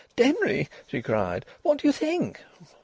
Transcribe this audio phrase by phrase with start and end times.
[0.15, 2.39] "Denry," she cried, "what do you think?"